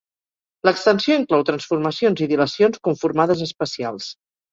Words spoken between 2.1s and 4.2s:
i dilacions conformades especials.